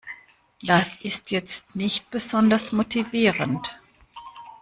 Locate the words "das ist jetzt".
0.63-1.75